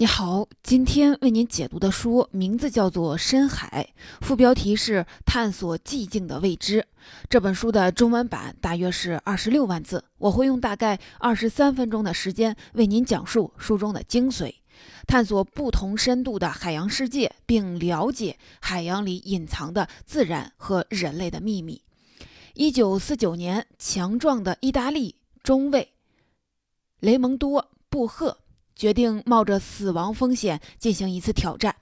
[0.00, 3.86] 你好，今天为您解读的书名字叫做《深海》，
[4.24, 6.86] 副标题是“探索寂静的未知”。
[7.28, 14.54] 这本书的中文版大约是二十六万字，我会用大概二十三分钟的时间为您讲述书中的精髓，
[15.06, 21.82] 探索不同深度的海洋世界，并了解海洋里隐藏的自然和人类的秘密。
[22.54, 25.92] 一九四九年，强壮的意大利中尉
[27.00, 28.38] 雷蒙多·布赫。
[28.80, 31.76] 决定冒着死亡风险进行一次挑战。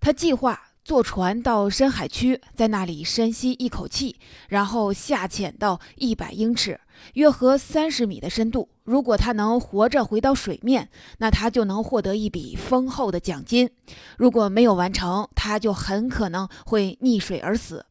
[0.00, 4.16] 他计划坐船到深海区，在那里深吸一口气，
[4.48, 6.80] 然后下潜到一百英尺
[7.12, 8.70] （约合三十米）的深度。
[8.84, 10.88] 如果他能活着回到水面，
[11.18, 13.68] 那他就能获得一笔丰厚的奖金；
[14.16, 17.84] 如果没有完成，他就很可能会溺水而死。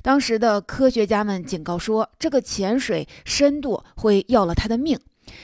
[0.00, 4.96] 当时的科学家们警告说，这个潜水深度会要了他的命，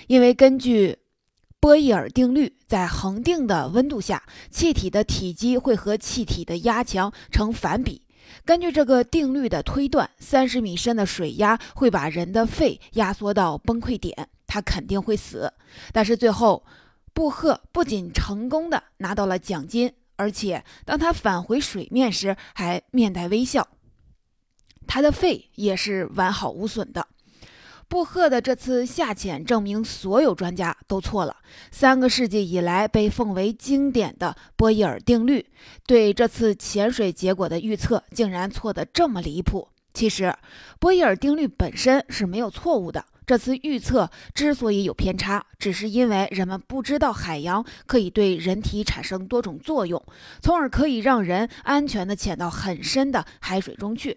[0.06, 1.01] 因为根据。
[1.62, 8.02] 波义尔定律，在恒定的温度下，气体的体积会和气体的压强成反比。
[8.44, 15.52] 根据这个定律的推断，三十米深的水压会把人的肺压缩到崩溃点，他肯定会死。
[15.92, 16.64] 但是最后，
[17.14, 23.68] 布赫不仅成功的拿到了奖金，而且当他返回水面时还面带微笑，
[24.88, 27.06] 他的肺也是完好无损的。
[27.92, 31.36] 布赫的这次下潜证明所有专家都错了。
[31.70, 35.44] 三个世纪以来被奉为经典的波义尔定律，
[35.86, 39.68] 对这次潜水结果的预测竟然错得这么离谱。
[39.92, 40.34] 其实，
[40.80, 43.04] 波义尔定律本身是没有错误的。
[43.26, 50.02] 这次预测之所以有偏差，只是因为人们不知道海洋可以对人体产生多种作用，
[50.40, 54.16] 从而可以让人安全地潜到很深的海水中去。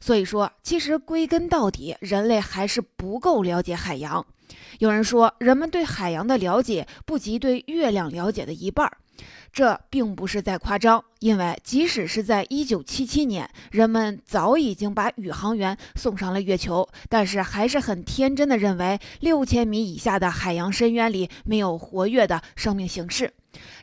[0.00, 4.24] 所以说，其实归根到底，人类还是不够了解海洋。
[4.78, 8.98] 有人说，人们对海洋的了解不及对月亮了解的一半儿，
[9.52, 11.02] 这并不是在夸张。
[11.18, 23.32] 因为即使是在1977年，人们早已经把宇航员送上了月球，但是还是很天真的认为6000米以下的海洋深渊里没有活跃的生命形式。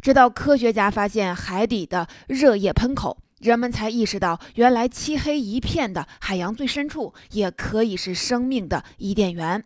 [0.02, 3.18] 直到科学家发现海底的热液喷口。
[3.44, 9.62] 人们才意识到，原来漆黑一片的海洋最深处也可以是生命的伊甸园。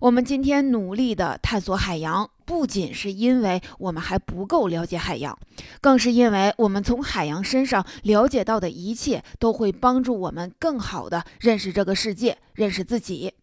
[0.00, 5.36] 我们今天努力地探索海洋，不仅是因为我们还不够了解海洋，
[5.80, 13.34] 更是因为我们从海洋身上了解到的一切，都会帮助我们更好地认识这个世界，认识自己。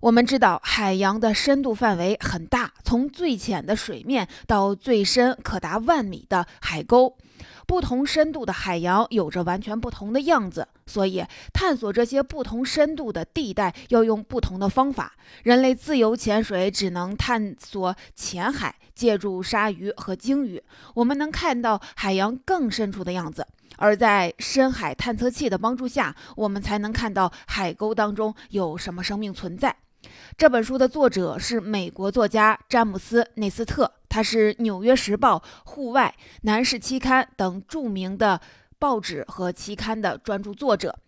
[0.00, 7.16] 我们知道，海洋的深度范围很大，从最浅的水面到最深可达万米的海沟。
[7.66, 15.12] 不同深度的海洋有着完全不同的样子，所以探索这些不同深度的地带要用不同的方法。
[15.42, 20.62] 人类自由潜水只能探索浅海，借助鲨鱼和鲸鱼，
[20.94, 23.42] 我们能看到海洋更深处的样子；
[23.76, 29.76] 而在深海探测器的帮助下，我们才能看到海沟当中有什么生命存在。
[30.36, 33.92] 这本书的作者是美国作家詹姆斯·内斯特。
[34.08, 38.40] 他是《纽约时报》《户外》《男士期刊》等著名的
[38.78, 40.98] 报纸和期刊的专著作者，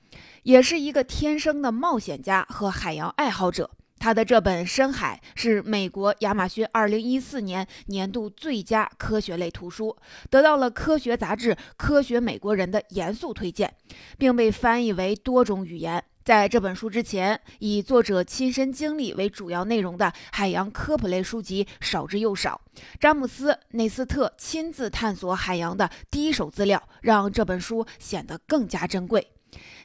[0.43, 3.71] 也是一个天生的冒险家和海洋爱好者。
[3.99, 9.97] 他的这本《深海》是美国亚马逊2014年年度最佳科学类图书，
[10.29, 13.75] 得到了科学杂志《科学美国人》的严肃推荐，
[14.19, 16.03] 并被翻译为多种语言。
[16.23, 22.61] 在这本书之前，以作者亲身经历为主要内容的海洋科普类书籍少之又少。
[23.01, 29.33] 詹姆斯·内斯特亲自探索海洋的第一手资料，让这本书显得更加珍贵。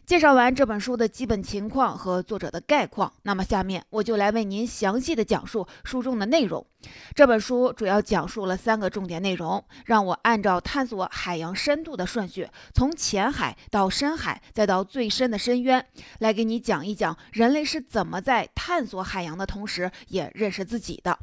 [0.06, 6.64] 介绍完这本书的基本情况和作者的概况，那么下面我就来为您详细的讲述书中的内容。
[7.16, 15.84] 这本书主要讲述了三个重点内容，让我按照探索海洋深度的顺序，从浅海到深海，再到最深的深渊，
[16.20, 21.18] 来给你讲一讲人类是怎么在探索海洋的同时，也认识自己的。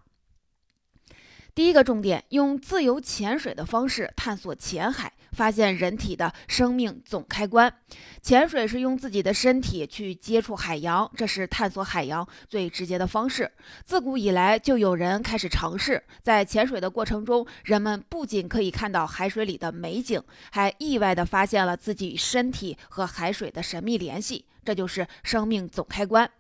[1.55, 5.13] 第一个重点，用自由潜水的方式探索浅海。
[5.33, 7.75] 发现人体的生命总开关，
[8.21, 13.51] 潜水是用自己的身体去接触海洋，这是探索海洋最直接的方式。
[13.87, 24.45] 自古以来就有人开始尝试，在潜水的过程中，人们不仅可以看到海水里的美景，还意外地发现了自己身体和海水的神秘联系。
[24.65, 26.31] 这就是生命总开关。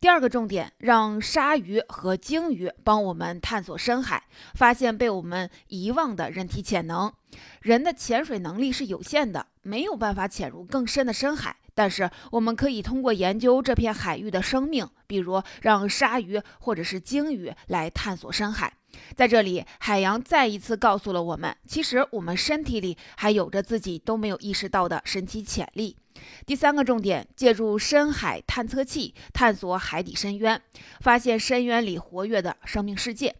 [0.00, 4.24] 第二个重点，让鲨鱼和鲸鱼帮我们探索深海，
[4.54, 7.12] 发现被我们遗忘的人体潜能。
[7.60, 11.56] 人的潜水能力是有限的，没有办法潜入更深的深海。
[11.72, 18.72] 但是我们可以通过研究这片海域的生命，比如让鲨鱼或者是鲸鱼来探索深海，
[19.14, 25.96] 在这里，海洋再一次告诉了我们，其实我们身体里还有着自己都没有意识到的神奇潜力。
[26.46, 30.60] 第三个重点，借助深海探测器探索海底深渊，
[31.00, 33.36] 发现深渊里活跃的生命世界。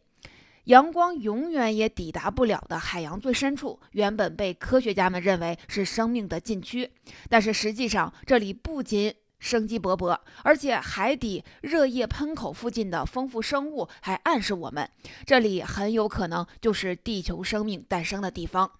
[0.64, 6.92] 阳光永远也抵达不了的海洋最深处，原本被科学家们认为是生命的禁区，
[7.28, 14.88] 但是实际上这里不仅生机勃勃，而且海底热液喷口附近的丰富生物还暗示我们，
[15.24, 18.70] 这里很有可能就是地球生命诞生的地方。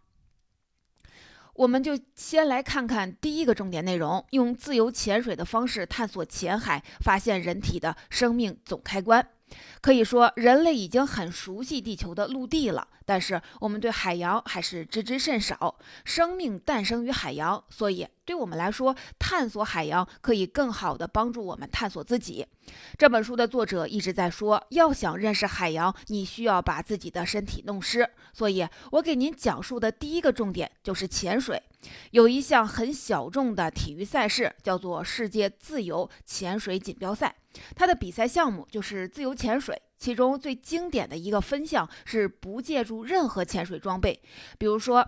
[1.60, 9.28] 我们就先来看看第一个重点内容：用自由潜水的方式探索浅海，发现人体的生命总开关。
[9.82, 15.76] 可以说，人类已经很熟悉地球的陆地了，但是我们对海洋还是知之甚少。
[16.02, 22.46] 生命诞生于海洋，所以对我们来说，探索海洋可以更好地帮助我们探索自己。
[22.96, 28.08] 这本书的作者一直在说，要想认识海洋，你需要把自己的身体弄湿。
[28.32, 31.60] 所以我给您讲述的第一个重点就是潜水。
[32.12, 37.34] 有一项很小众的体育赛事，叫做世界自由潜水锦标赛。
[37.74, 44.22] 它的比赛项目就是自由潜水，其中最经典的一个分项是不借助任何潜水装备，
[44.56, 45.04] 比如说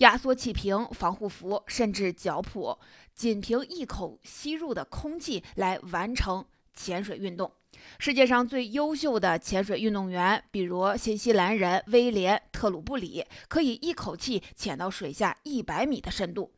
[0.00, 2.78] 压缩气瓶、防护服，甚至脚蹼，
[3.14, 6.44] 仅凭一口吸入的空气来完成
[6.74, 7.52] 潜水运动。
[7.98, 16.50] 世界上最优秀的潜水运动员，比如新西兰人威廉·特鲁布里，可以一口气潜到水下一百米的深度。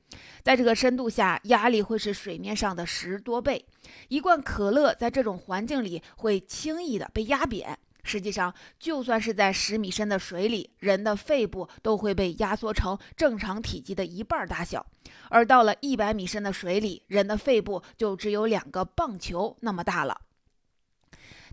[0.45, 3.65] 在这个深度下，压力会是水面上的十多倍。
[4.07, 7.77] 一罐可乐在这种环境里会轻易的被压扁。
[8.03, 14.85] 实际上，就算是在十米深的水里，人的肺部都会被压缩成正常体积的一半大小。
[15.31, 20.21] 而到了一百米深的水里，人的肺部就只有两个棒球那么大了。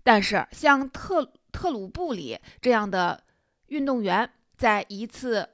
[0.02, 3.22] 但是，像特特鲁布里这样的
[3.66, 5.48] 运动员，在一次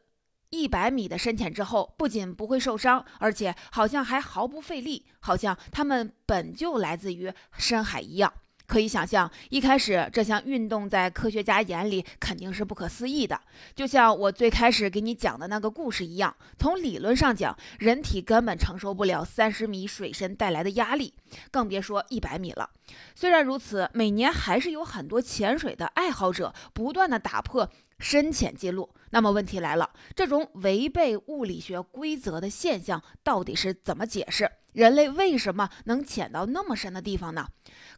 [0.51, 8.33] 一百米的深潜之后，不仅不会受伤，而且好像还毫不费力，好像他们本就来自于深海一样。
[8.67, 13.41] 可以想象，一开始这项运动在科学家眼里肯定是不可思议的，
[13.75, 16.35] 就像我最开始给你讲的那个故事一样。
[16.59, 21.15] 从理论上讲，人体根本承受不了三十米水深带来的压力，
[21.51, 22.69] 更别说一百米了。
[23.15, 27.69] 虽然如此，每年还是有很多潜水的爱好者不断的打破
[27.99, 28.89] 深潜记录。
[29.11, 34.51] 那么问题来了，这种违背物理学规则的现象到底是怎么解释？
[34.73, 37.47] 人类为什么能潜到那么深的地方呢？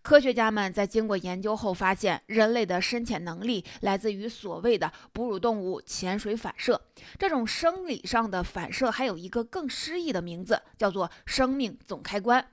[0.00, 6.80] 科学家们在经过研究后发现，人类的深潜能力来自于所谓的哺乳动物潜水反射。
[7.18, 12.46] 这种生理上的反射还有一个更诗意的名字，叫做生命总开关。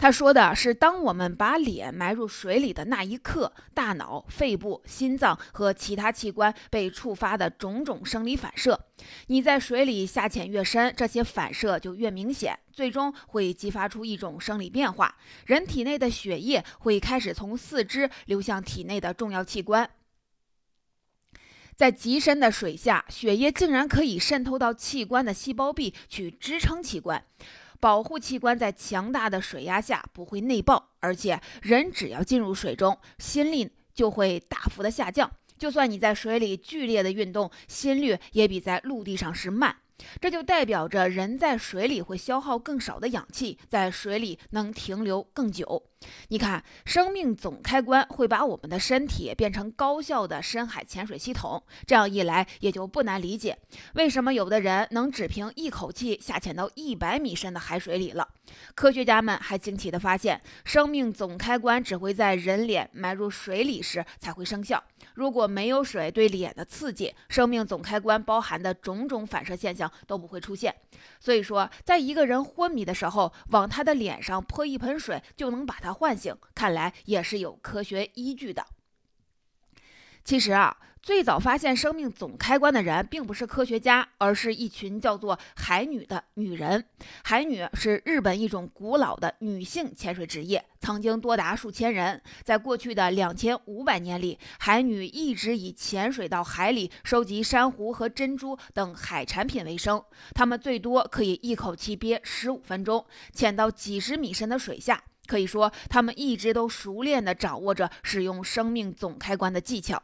[0.00, 8.86] 他说的是，当我们把脸埋入水里的那一刻，大脑、肺部、心脏和其他器官被触发的种种生理反射。
[9.26, 15.14] 你在水里下潜越深，这些反射就越明显，最终会激发出一种生理变化。
[15.44, 19.90] 人体内的血液会开始从四肢流向体内的重要器官。
[21.76, 27.22] 在极深的水下，血液竟然可以渗透到器官的细胞壁，去支撑器官。
[27.80, 35.30] 保护器官在强大的水压下不会内爆，而且人只要进入水中，心率就会大幅的下降。
[35.58, 39.76] 就算你在水里剧烈的运动，心率也比在陆地上时慢。
[40.18, 45.82] 这就代表着人在水里会消耗更少的氧气，在水里能停留更久。
[46.28, 51.62] 你看，生命总开关会把我们的身体变成高效的深海潜水系统。
[51.86, 53.58] 这样一来，也就不难理解
[53.94, 58.28] 为什么有的人能只凭一口气下潜到一百米深的海水里了。
[58.74, 64.82] 科学家们还惊奇地发现，生命总开关只会在人脸埋入水里时才会生效。
[65.14, 70.74] 如果没有水对脸的刺激，生命总开关包含的种种反射现象都不会出现。
[71.18, 78.66] 所以说，在一个人昏迷的时候，往他的脸上泼一盆水就能把他唤醒，看来也是有科学依据的。
[80.24, 80.76] 其实啊。
[81.02, 86.84] 最早发现生命总开关的人，并不是科学家，而是一群叫做海女的女人。
[87.24, 92.20] 海女是日本一种古老的女性潜水职业，曾经多达数千人。
[92.44, 100.04] 在过去的两千五百年里，海女一直以潜水到海里收集珊瑚和珍珠等海产品为生。
[100.34, 105.02] 她们最多可以一口气憋十五分钟，潜到几十米深的水下。
[105.30, 110.02] 可以说，他们一直都熟练地掌握着使用生命总开关的技巧。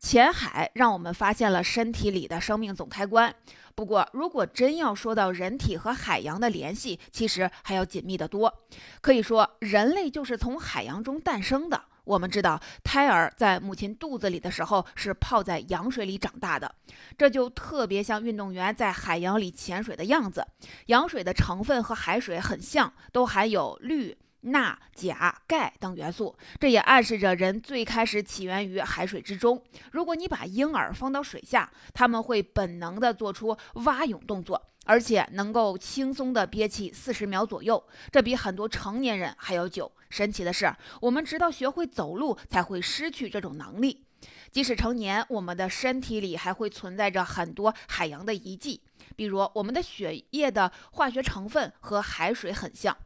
[0.00, 3.34] 浅海让我们发现了身体里的生命总开关。
[3.74, 8.62] 不过，如果真要说到人体和海洋的联系，其实还要紧密得多。
[9.02, 11.84] 可以说，人类就是从海洋中诞生的。
[12.04, 16.74] 我们知道，胎儿在母亲肚子里的时候是泡在羊水里长大的，
[17.16, 20.46] 这就特别像运动员在海洋里潜水的样子。
[20.86, 24.16] 羊水的成分和海水很像，都含有氯。
[24.42, 29.62] 钠、钾、钙等元素，这也暗示着人最开始起源于海水之中。
[29.90, 39.90] 如果你把婴儿放到水下，他们会本能地做出蛙泳动作，而且能够轻松地憋气四十秒左右，这比很多成年人还要久。
[40.10, 44.04] 神奇的是，我们直到学会走路才会失去这种能力。
[44.50, 48.82] 即使成年，我们的身体里还会存在着很多海洋的遗迹，
[49.16, 52.96] 比如我们的血液的化学成分和海水很像。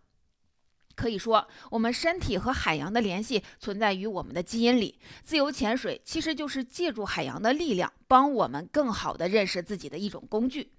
[0.97, 4.99] 可以说，我们身体和海洋的联系存在于我们的基因里。
[5.23, 10.73] 自由潜水其实就是借助海洋的力量，帮我们更好地认识自己的一种工具。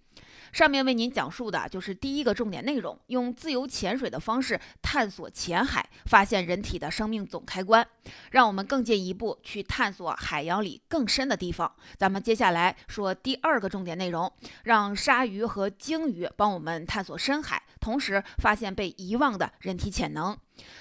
[0.53, 7.85] 上面为您讲述的就是第一个重点内容，用自由潜水的方式探索浅海，发现人体的生命总开关，
[8.31, 11.69] 让我们更进一步去探索海洋里更深的地方。
[11.97, 14.31] 咱们接下来说第二个重点内容，
[14.63, 20.37] 让鲨鱼和鲸鱼帮我们探索深海，同时发现被遗忘的人体潜能。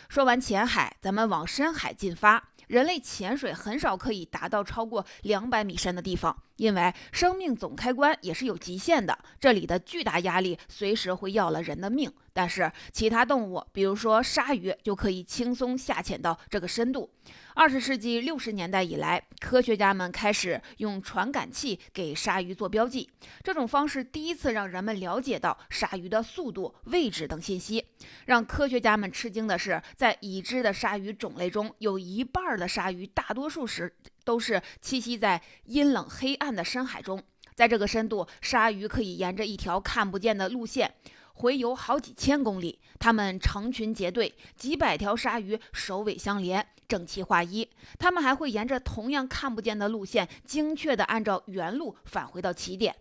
[0.09, 2.49] 说完浅海，咱们往深海进发。
[2.67, 9.19] 人类潜水很少可以达到超过两百米深的地方，因为生命总开关也是有极限的。
[9.39, 12.13] 这里的巨大压力随时会要了人的命。
[12.33, 17.11] 但是其他动物，比如说鲨鱼，就可以轻松下潜到这个深度。
[17.55, 23.09] 二十世纪六十年代以来，科学家们开始用传感器给鲨鱼做标记。
[23.43, 27.83] 这种方式第一次让人们了解到鲨鱼的速度、位置等信息。
[28.27, 33.91] 让科学家们吃惊的是，在已知的鲨鱼种类中，有一半的鲨鱼大多数时
[34.27, 37.23] 都是栖息在阴冷黑暗的深海中。
[37.55, 40.93] 在这个深度，鲨鱼可以沿着一条看不见的路线。
[41.35, 47.69] 回游好几千公里，它们成群结队，几百条鲨鱼首尾相连，整齐划一。
[47.99, 52.95] 它们还会沿着同样看不见的路线，精确地按照原路返回到起点。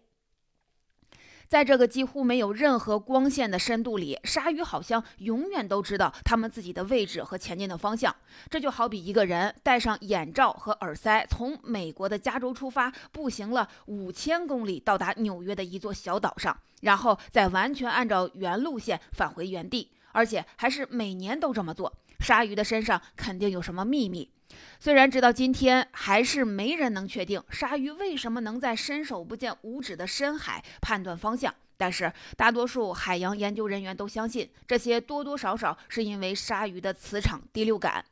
[1.48, 8.14] 在这个几乎没有任何光线的深度里，鲨鱼好像永远都知道它们自己的位置和前进的方向。
[8.50, 21.94] 这就好比一个人戴上眼罩和耳塞，从美国的加州出发，步行了五千公里，到达纽约的一座小岛上，然后再完全按照原路线返回原地，而且还是每年都这么做。
[22.20, 24.32] 鲨鱼的身上肯定有什么秘密。
[24.80, 38.06] 虽然直到今天还是没人能确定鲨鱼为什么能在伸手不见五指的深海判断方向，但是大多数海洋研究人员都相信，这些多多少少是因为鲨鱼的磁场第六感。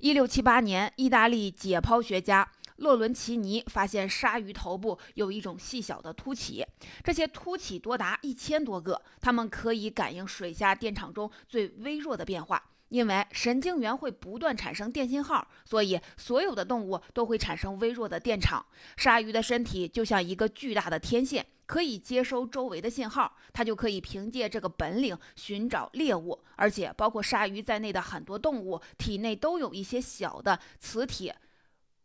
[0.00, 6.66] 一六七八年，意大利解剖学家洛伦齐尼发现鲨鱼头部有一种细小的凸起，
[7.02, 12.62] 这些凸起多达一千多个，它们可以感应水下电场中最微弱的变化。
[12.96, 18.64] 因为神经元会不断产生电信号，所以所有的动物都会产生微弱的电场。
[18.96, 26.42] 鲨鱼的身体就像一个巨大的天线，可以接收周围的信号，它就可以凭借这个本领寻找猎物。
[26.56, 31.36] 而且，包括鲨鱼在内的很多动物体内都有一些小的磁铁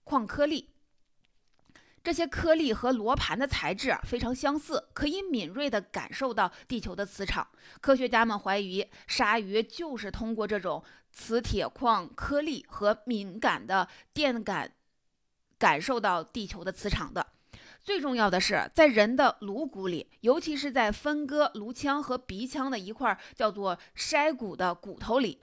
[0.03, 0.67] 矿颗粒。
[2.03, 7.47] 这些颗粒和罗盘的材质非常相似，可以敏锐地感受到地球的磁场。
[7.79, 14.71] 科学家们怀疑，鲨鱼就是通过这种磁铁矿颗粒和敏感的电感
[15.59, 17.27] 感受到地球的磁场的。
[17.83, 25.39] 最重要的是，在人的颅骨里，尤其是在分割颅腔和鼻腔的一块叫做筛骨的骨头里，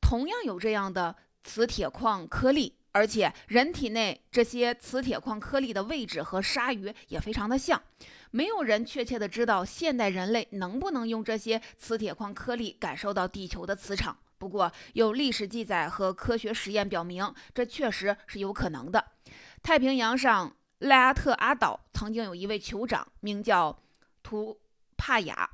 [0.00, 2.75] 同样有这样的磁铁矿颗粒。
[2.96, 7.82] 而且，人体内这些磁铁矿颗粒的位置和鲨鱼也非常的像。
[8.30, 14.16] 没有人确切的知道现代人类能不能用这些磁铁矿颗粒感受到地球的磁场。
[14.38, 19.04] 不过，有历史记载和科学实验表明，这确实是有可能的。
[19.62, 23.78] 太平洋上赖阿特阿岛曾经有一位酋长，名叫
[24.22, 24.58] 图
[24.96, 25.50] 帕雅。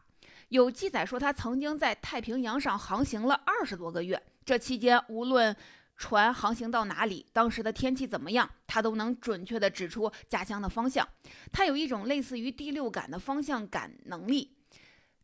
[0.50, 5.56] 有记载说，他曾经在太平洋上航行了二十多个月，这期间无论
[6.02, 11.06] 船航行到哪里，当时的天气怎么样，他都能准确地指出家乡的方向。
[11.52, 14.50] 他有一种类似于第六感的方向感能力，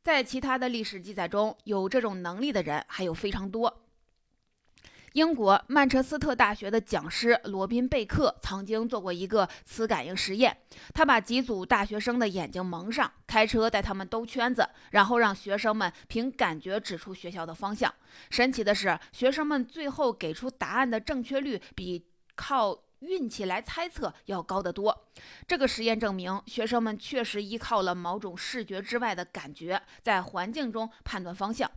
[0.04, 3.87] 在其他的历史记载中，有这种能力的人还有非常多。
[5.18, 10.56] 英国曼彻斯特大学的讲师罗宾贝克曾经做过一个磁感应实验。
[10.94, 17.92] 他把几组大学生的眼睛蒙上，开车带他们兜圈子，然后让学生们凭感觉指出学校的方向。
[18.30, 22.06] 神奇的是，学生们最后给出答案的正确率比
[22.36, 25.08] 靠运气来猜测要高得多。
[25.46, 31.70] 这个实验证明，学生们确实依靠了某种视觉之外的感觉，在环境中判断方向。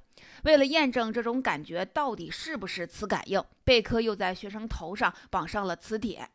[0.43, 6.29] 为了验证这种感觉到底是不是磁感应，贝克又在学生头上绑上了磁铁。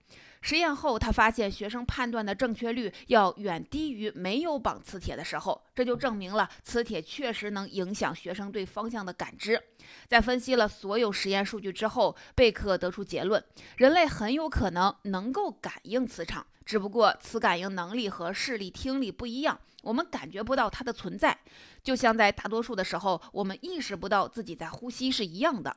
[0.46, 9.60] 实验后，他发现学生判断的正确率要远低于没有绑磁铁的时候，这就证明了磁铁确实能影响学生对方向的感知。
[10.06, 13.42] 在分析了所有实验数据之后，贝克得出结论：
[13.76, 21.36] 人类很有可能能够感应磁场，只不过磁感应能力和视力、听力不一样，我们感觉不到它的存在，
[21.82, 25.76] 就像在大多数的时候，我们意识不到自己在呼吸是一样的。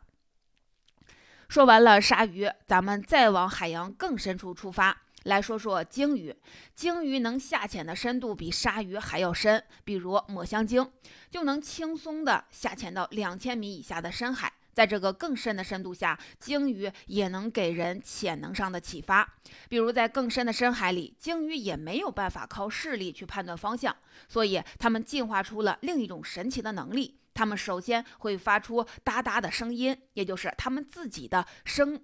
[1.50, 6.36] 说完了鲨鱼，咱们再往海洋更深处出发，来说说鲸鱼。
[6.76, 10.88] 鲸鱼能下潜的深度比鲨鱼还要深，比如抹香鲸
[11.32, 14.54] 就能轻松地下潜到两千米以下的深海。
[14.76, 19.28] 在这个更深的深度下，鲸鱼也能给人潜能上的启发。
[19.68, 23.94] 比如在更深的深海里，鲸鱼也没有办法靠视力去判断方向，
[24.28, 27.19] 所以它们进化出了另一种神奇的能力。
[27.40, 31.98] 它们首先会发出哒哒的声音，也就是它们自己的声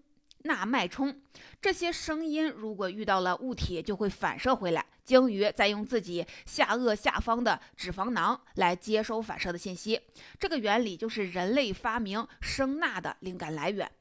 [0.44, 1.14] 呐脉冲。
[1.62, 4.86] 这些声音如果遇到了物体，就会反射回来。
[5.04, 10.00] 鲸鱼再用自己下颚下方的脂肪囊来接收反射的信息。
[10.40, 13.92] 这个原理就是人类发明声呐的灵感来源。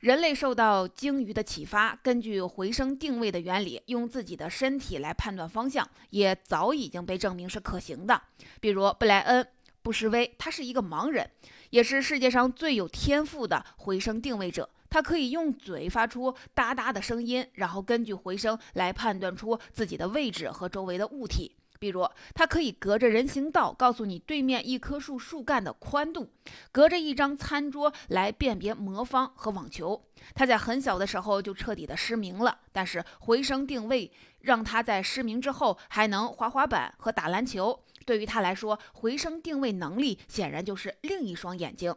[0.00, 8.20] 人类受到鲸鱼的启发，根据回声定位的原理，用自己的身体来判断方向，也早已经被证明是可行的。
[8.60, 9.46] 比如布莱恩。
[9.84, 11.30] 布什威，他是一个盲人，
[11.68, 14.70] 也是世界上最有天赋的回声定位者。
[14.88, 21.54] 他可以用嘴发出哒哒的声音，然后根据回声来判断出自己的位置和周围的物体。
[21.78, 26.30] 比如，他可以隔着人行道告诉你对面一棵树树干的宽度，
[26.72, 30.02] 隔着一张餐桌来辨别魔方和网球。
[30.34, 34.10] 他在很小的时候就彻底的失明了，但是回声定位
[34.40, 37.78] 让他在失明之后还能滑滑板和打篮球。
[38.04, 41.94] 对于他来说，回声定位能力显然就是另一双眼睛。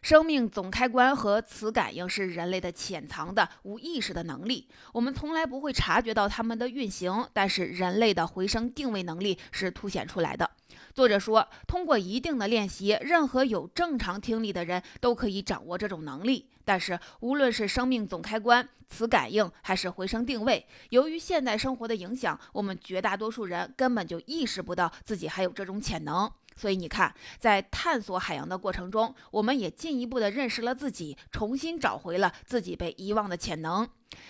[0.00, 10.50] 生命总开关和磁感应是人类的潜藏的无意识的能力，我们从来不会察觉到它们的运行，但是人类的回声定位能力是凸显出来的。
[10.92, 16.50] 作者说，通过一定的练习，任何有正常听力的人都可以掌握这种能力。
[16.64, 26.30] 但是，无论是生命总开关、磁感应，还是回声定位，由于现代生活的影响，我们绝大多数人根本就意识不到自己还有这种潜能。
[26.56, 33.88] 所以，你看，在探索海洋的过程中，我们也进一步的认识了自己，重新找回了自己被遗忘的潜能。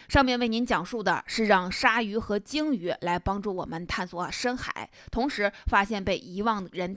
[0.09, 6.97] 上面为您讲述的是让鲨鱼和鲸鱼来帮助我们探索深海，同时发现被遗忘人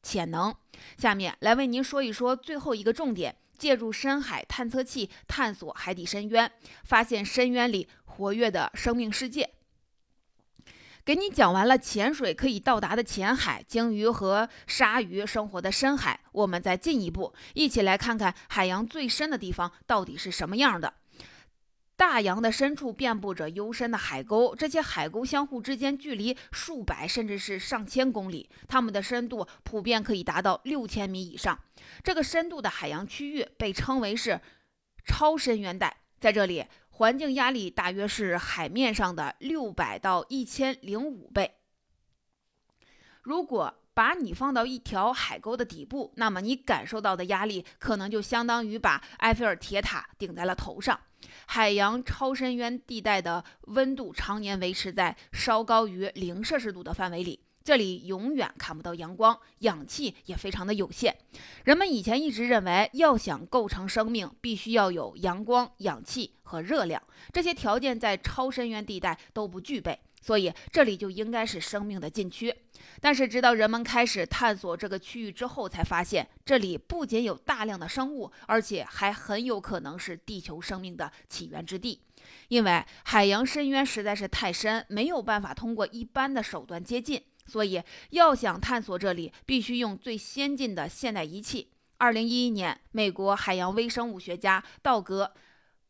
[0.00, 0.54] 潜能。
[0.96, 3.34] 下面来为您说一说最后一个重点。
[3.56, 6.50] 借助深海探测器探索海底深渊，
[6.84, 9.50] 发现深渊里活跃的生命世界。
[11.04, 20.94] 给你讲完了潜水可以到达的浅海，鲸鱼和鲨鱼生活的深海，我们再进一步，一起来看看海洋最深的地方到底是什么样的。
[22.06, 31.58] 大洋的深处遍布着幽深的海沟，这些海沟相互之间距离数百甚至是上千公里，它们的深度普遍可以达到六千米以上。
[32.02, 34.38] 这个深度的海洋区域被称为是
[35.06, 41.54] 超深渊带，在这里环境压力大约是海面上的六百到一千零五倍。
[43.22, 51.00] 如果把你放到一条海沟的底部，那么你感受到的压力可能就相当于把埃菲尔铁塔顶在了头上。
[51.46, 61.16] 海洋超深渊地带的温度常年维持在稍高于零摄氏度的范围里，这里永远看不到阳光，氧气也非常的有限。
[61.64, 69.98] 人们以前一直认为，要想构成生命，必须要有阳光、氧气和热量，这些条件在超深渊地带都不具备。
[70.24, 72.54] 所以这里就应该是生命的禁区，
[72.98, 82.00] 但是直到人们开始探索这个区域之后，才发现这里不仅有大量的生物，而且还很有可能是地球生命的起源之地。
[82.48, 91.68] 因为海洋深渊实在是太深，没有办法通过一般的手段接近，所以要想探索这里，必须用最先进的现代仪器。
[91.98, 95.32] 二零一一年，美国海洋微生物学家道格·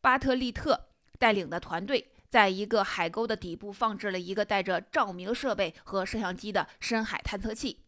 [0.01, 2.09] 巴特利特带领的团队。
[2.29, 7.79] 在一个海沟的底部放置了一个带着照明设备和摄像机的深海探测器，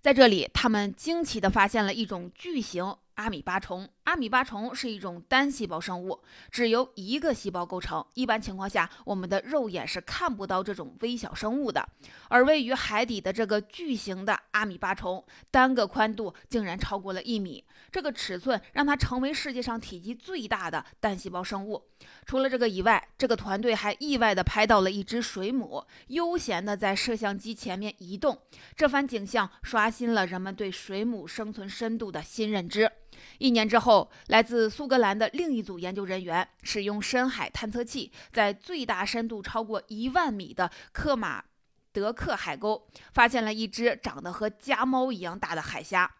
[0.00, 3.88] 在这里，他们惊奇地发现了一种巨型阿米巴虫。
[4.08, 6.18] 阿米巴虫是一种单细胞生物，
[6.50, 8.02] 只由一个细胞构成。
[8.14, 11.86] 一般情况下，我们的肉眼是看不到这种微小生物的。
[12.30, 21.84] 而位于海底的这个巨型的阿米巴虫，单个宽度竟然超过了一米，这个尺寸让它成为世界上体积最大的单细胞生物。
[22.24, 28.40] 除了这个以外，这个团队还意外地拍到了一只水母悠闲地在摄像机前面移动。
[28.74, 32.90] 这番景象刷新了人们对水母生存深度的新认知。
[33.38, 41.44] 一年之后，来自苏格兰的另一组研究人员使用深海探测器，在最大深度超过一万米的克马
[41.92, 46.10] 德克海沟，发现了一只长得和家猫一样大的海虾。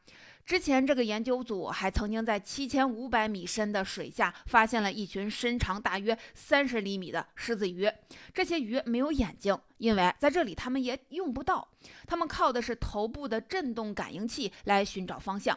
[0.49, 7.87] 之前，这个研究组还曾经在七千五百米深的水下发现了一群身长大约三十厘米的狮子鱼。
[8.33, 11.69] 这些鱼没有眼睛，因为在这里它们也用不到，
[12.07, 15.55] 它们靠的是头部的振动感应器来寻找方向。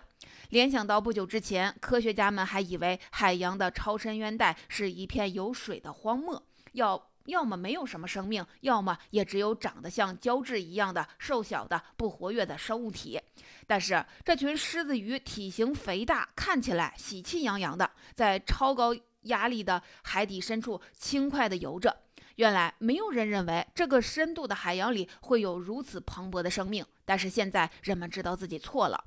[0.49, 7.10] 联想到不久之前，科学家们还以为海洋的超深渊带是一片有水的荒漠，要。
[7.25, 13.19] 要么没有什么生命，要么也只有长得像胶质一样的瘦小的不活跃的生物体。
[13.67, 21.95] 但是这群狮子鱼体型肥大，看起来喜气洋洋的，在超高压力的海底深处轻快地游着。
[22.35, 29.03] 原来没有人认为这个深度的海洋里会有如此蓬勃的生命，但是现在人们知道自己错了。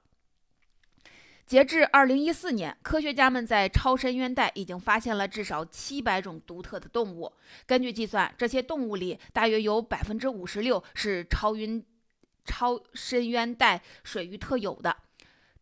[1.46, 7.30] 截至二零一四年，科学家们在超深渊带已经发现了至少七百种独特的动物。
[7.66, 11.84] 根据计算，这些动物里大约有百分之五十六是超晕、
[12.44, 14.96] 超深渊带水域特有的。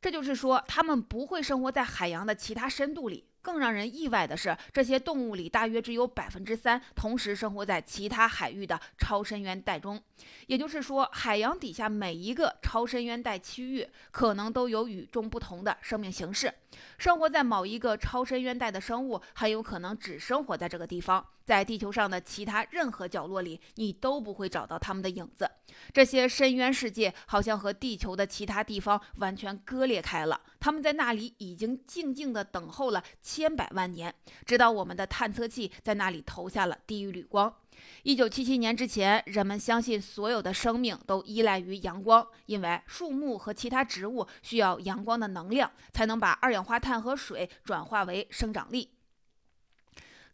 [0.01, 3.27] 这就是说，它们不会生活在海洋的其他深度里。
[3.43, 10.01] 更让人意外的是，这些动物里大约只有百分之三同时生活在其他海域的超深渊带中。
[10.47, 16.55] 也就是说，海洋底下每一个超深渊带区域可能都有与众不同的生命形式。
[16.97, 25.51] 生活在某一个超深渊带的生物很有可能只生活在这个地方，在地球上的其他任何角落里，你都不会找到它们的影子。
[25.93, 33.03] 这些深渊世界好像和地球的其他地方完全割裂开了，它们在那里已经静静地等候了。
[33.35, 34.15] 千百万年，
[34.45, 37.55] 直到我们的探测器在那里投下了第一缕光。
[38.03, 48.91] 一九七七年之前，人们相信所有的生命都依赖于阳光，因为树木和其他植物需要阳光的能量，才能把二氧化碳和水转化为生长力。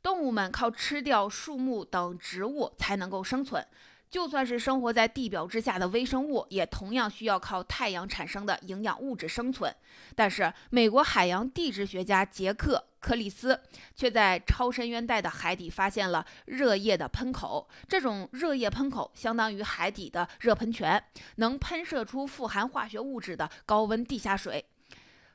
[0.03, 3.65] 动物们靠吃掉树木等植物才能够生存。
[4.11, 9.71] 就算是生活在地表之下的微生物，也同样需要靠太阳产生的营养物质生存。
[10.15, 13.61] 但是，美国海洋地质学家杰克·克里斯
[13.95, 17.69] 却在超深渊带的海底发现了热液的喷口。
[17.87, 21.03] 这种热液喷口相当于海底的热喷泉，
[21.37, 24.65] 能喷射出富含化学物质的高温地下水。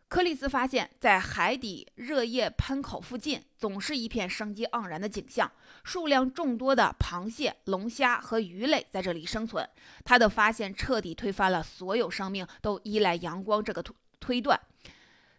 [0.09, 5.51] 克里斯发现，在海底热液喷口附近，总是一片生机盎然的景象，
[5.83, 9.67] 数量众多的螃蟹、龙虾和鱼类在这里生存。
[10.05, 14.59] 他的发现彻底推翻了所有生命都依赖阳光这个推推断，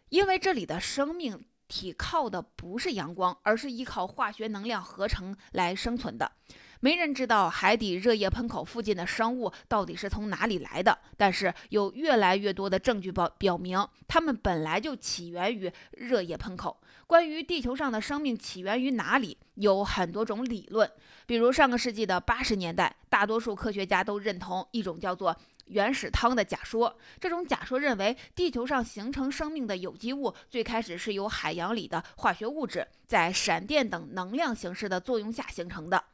[0.08, 6.30] 因为这里的生命体靠的不是阳光，而是依靠化学能量合成来生存的。
[6.78, 16.80] 没人知道海底热液喷口附近的生物到底是从哪里来的，但是有越来越多的证据表表明，它们本来就起源于热液喷口。
[17.08, 20.88] 关于地球上的生命起源于哪里，有很多种理论。
[21.26, 26.96] 比如上个世纪的八十年代，大多数科学家都认同一种叫做原始汤的假说。
[27.20, 36.05] 这种假说认为，地球上形成生命的有机物最开始是由海洋里的化学物质在闪电等能量形式的作用下形成的。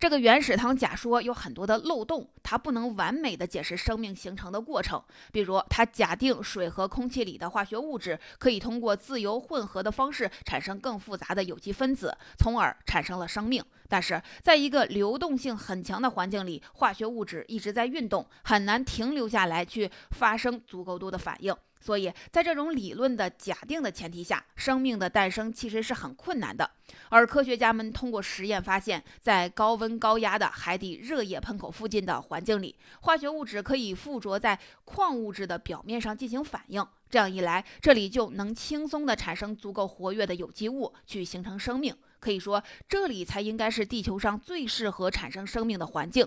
[0.00, 5.02] 这个原始汤假说有很多的漏洞，它不能完美的解释生命形成的过程。
[5.32, 13.64] 比如，它假定水和空气里的化学物质可以通过自由混合的方式产生更复杂的有机分子，从而产生了生命。
[13.88, 21.54] 但是，在一个流动性很强的环境里，化学物质一直在运动，很难停留下来去发生足够多的反应。
[21.80, 26.70] 所以在这种理论的假定的前提下，生命的诞生其实是很困难的。
[27.10, 36.82] 而科学家们通过实验发现，在高温高压的海底热液喷口附近的环境里，化学物质可以附着在矿物质的表面上进行反应。
[37.10, 41.94] 这样一来，这里就能轻松地产生足够活跃的有机物，去形成生命。
[42.24, 46.26] 可以说，这里才应该是地球上最适合产生生命的环境。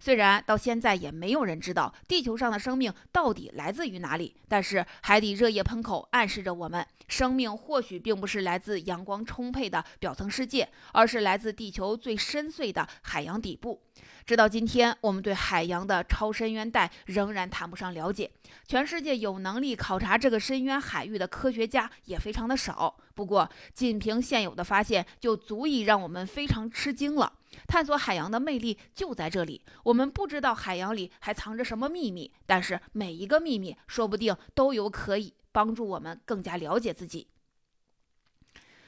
[0.00, 13.85] 虽然到现在也没有人知道地球上的生命到底来自于哪里，但是海底热液喷口暗示着我们，生命或许并不是来自阳光充沛的表层世界，而是来自地球最深邃的海洋底部。
[14.24, 18.30] 直到今天，我们对海洋的超深渊带仍然谈不上了解。
[18.66, 22.96] 全世界有能力考察这个深渊海域的科学家也非常的少。
[23.14, 27.32] 不过，仅凭现有的发现，就足以让我们非常吃惊了。
[27.66, 29.62] 探索海洋的魅力就在这里。
[29.84, 37.28] 我们不知道海洋里还藏着什么秘密，但是每一个秘密，说不定都有可以帮助我们更加了解自己。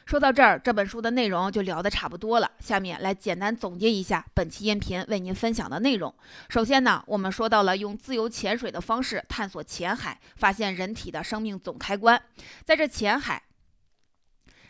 [0.08, 2.50] 说到这儿，这本书的内容就聊得差不多了。
[2.60, 6.14] 下面来简单总结一下本期音频为您分享的内容。
[6.48, 12.18] 首先呢，我们说到了用自由潜水的方式探索浅海，发现人体的生命总开关。
[12.64, 13.42] 在这浅海，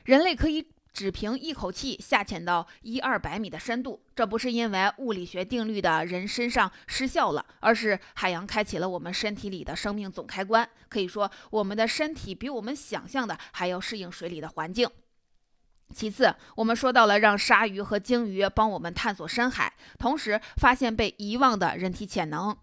[0.06, 4.02] 人类可以只凭一口气下潜到一二百米的深度。
[4.16, 10.68] 这不是因为物理学定律的人身上失效了，而是海洋开启了我们身体里的生命总开关。
[10.88, 14.90] 可以说，我们的身体比我们想象的还要适应水里的环境。
[15.94, 22.56] 其次，我们说到了让鲨鱼和鲸鱼帮我们探索深海，同时发现被遗忘的人体潜能。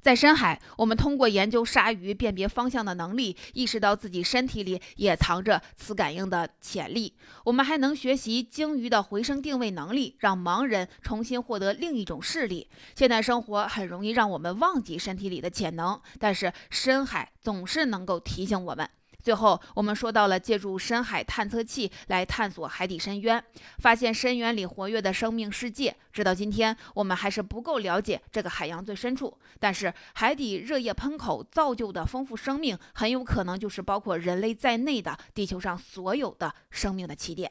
[0.00, 7.14] 在深海，我们通过研究鲨鱼辨别方向的能力，意识到自己身体里也藏着磁感应的潜力。
[7.44, 12.70] 我们还能学习鲸鱼的回声定位能力，让盲人重新获得另一种视力。
[12.94, 18.88] 现代生活很容易让我们忘记身体里的潜能，但是深海总是能够提醒我们。
[19.22, 23.44] 最后，我们说到了借助深海探测器来探索海底深渊，
[23.78, 25.94] 发现深渊里活跃的生命世界。
[26.12, 29.36] 直到今天，我们还是不够了解这个海洋最深处。
[29.58, 37.50] 但是，海底热液喷口造就的丰富生命，很有可能就是包括人类在内的地球上所有的生命的起点。